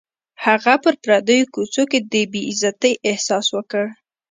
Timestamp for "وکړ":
3.55-3.85